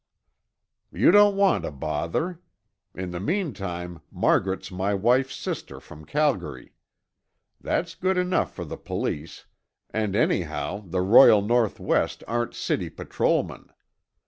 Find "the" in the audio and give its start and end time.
3.11-3.19, 8.65-8.77, 10.87-11.01